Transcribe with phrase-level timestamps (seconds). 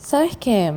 [0.00, 0.72] Sabes que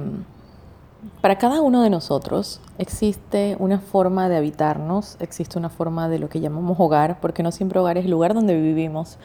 [1.22, 6.28] para cada uno de nosotros existe una forma de habitarnos, existe una forma de lo
[6.28, 9.18] que llamamos hogar, porque no siempre hogar es el lugar donde vivimos.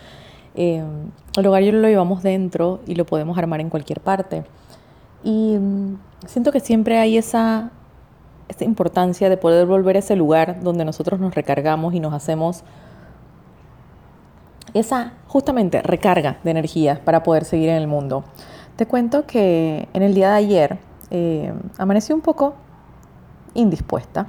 [0.54, 0.84] Eh,
[1.36, 4.44] el hogar yo lo llevamos dentro y lo podemos armar en cualquier parte.
[5.24, 7.72] Y mm, siento que siempre hay esa,
[8.48, 12.62] esa importancia de poder volver a ese lugar donde nosotros nos recargamos y nos hacemos
[14.74, 18.22] esa justamente recarga de energía para poder seguir en el mundo.
[18.78, 20.78] Te cuento que en el día de ayer
[21.10, 22.54] eh, amanecí un poco
[23.54, 24.28] indispuesta,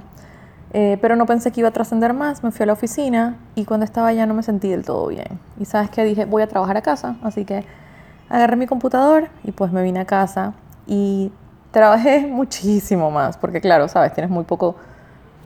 [0.72, 2.42] eh, pero no pensé que iba a trascender más.
[2.42, 5.38] Me fui a la oficina y cuando estaba allá no me sentí del todo bien.
[5.60, 7.64] Y sabes que dije, voy a trabajar a casa, así que
[8.28, 10.54] agarré mi computador y pues me vine a casa
[10.84, 11.30] y
[11.70, 14.74] trabajé muchísimo más, porque claro, sabes, tienes muy poco,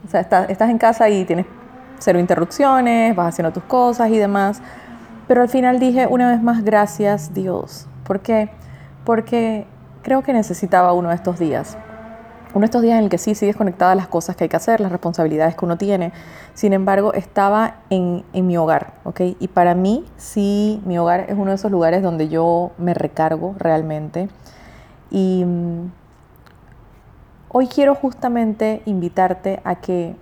[0.07, 1.45] o sea, estás, estás en casa y tienes
[1.99, 4.63] cero interrupciones, vas haciendo tus cosas y demás.
[5.29, 7.87] Pero al final dije una vez más, gracias Dios.
[8.07, 8.64] ¿Por qué?
[9.05, 9.67] Porque
[10.03, 11.77] creo que necesitaba uno de estos días.
[12.55, 14.49] Uno de estos días en el que sí sigues conectada a las cosas que hay
[14.49, 16.13] que hacer, las responsabilidades que uno tiene.
[16.55, 19.21] Sin embargo, estaba en, en mi hogar, ¿ok?
[19.41, 23.57] Y para mí, sí, mi hogar es uno de esos lugares donde yo me recargo
[23.59, 24.29] realmente.
[25.11, 25.91] Y mm,
[27.49, 30.15] hoy quiero justamente invitarte a que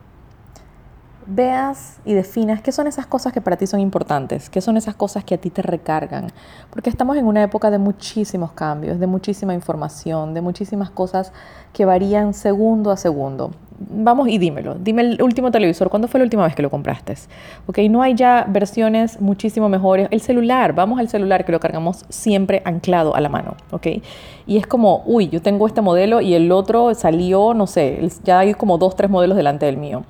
[1.26, 4.94] veas y definas qué son esas cosas que para ti son importantes, qué son esas
[4.94, 6.28] cosas que a ti te recargan,
[6.70, 11.32] porque estamos en una época de muchísimos cambios, de muchísima información, de muchísimas cosas
[11.72, 13.50] que varían segundo a segundo.
[13.90, 17.14] Vamos y dímelo, dime el último televisor, ¿cuándo fue la última vez que lo compraste?
[17.66, 20.06] Ok, no hay ya versiones muchísimo mejores.
[20.12, 23.88] El celular, vamos al celular que lo cargamos siempre anclado a la mano, ok.
[24.46, 28.40] Y es como, uy, yo tengo este modelo y el otro salió, no sé, ya
[28.40, 30.04] hay como dos, tres modelos delante del mío.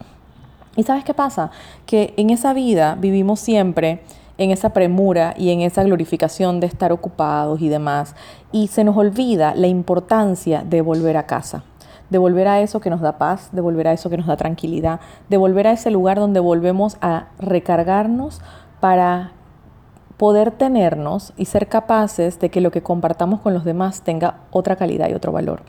[0.77, 1.51] ¿Y sabes qué pasa?
[1.87, 4.01] Que en esa vida vivimos siempre
[4.39, 8.15] en esa premura y en esa glorificación de estar ocupados y demás.
[8.51, 11.65] Y se nos olvida la importancia de volver a casa,
[12.11, 14.37] de volver a eso que nos da paz, de volver a eso que nos da
[14.37, 18.41] tranquilidad, de volver a ese lugar donde volvemos a recargarnos
[18.81, 19.33] para
[20.17, 24.77] poder tenernos y ser capaces de que lo que compartamos con los demás tenga otra
[24.77, 25.63] calidad y otro valor.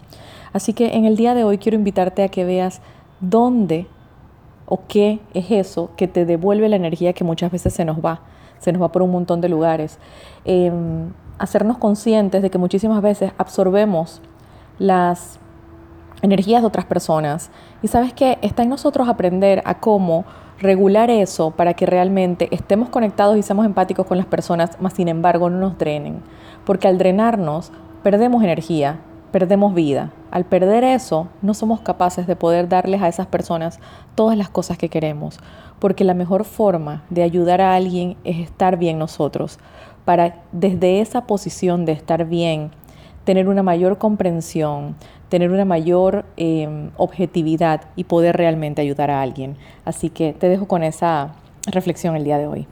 [0.52, 2.82] Así que en el día de hoy quiero invitarte a que veas
[3.20, 3.88] dónde
[4.74, 8.22] o qué es eso que te devuelve la energía que muchas veces se nos va,
[8.58, 10.00] se nos va por un montón de lugares.
[10.46, 14.20] Em, hacernos conscientes de que muchísimas veces absorbemos
[14.80, 15.40] las
[16.24, 17.52] energías de otras personas.
[17.84, 20.26] Y sabes que está en nosotros aprender a cómo
[20.58, 25.08] regular eso para que realmente estemos conectados y seamos empáticos con las personas, mas sin
[25.08, 26.24] embargo no nos drenen.
[26.66, 29.02] Porque al drenarnos perdemos energía
[29.34, 30.12] perdemos vida.
[30.34, 33.80] Al perder eso, no somos capaces de poder darles a esas personas
[34.16, 35.38] todas las cosas que queremos,
[35.78, 39.60] porque la mejor forma de ayudar a alguien es estar bien nosotros,
[40.06, 42.72] para desde esa posición de estar bien,
[43.26, 44.96] tener una mayor comprensión,
[45.30, 49.56] tener una mayor em, objetividad y poder realmente ayudar a alguien.
[49.86, 51.34] Así que te dejo con esa
[51.68, 52.62] reflexión el día de hoy.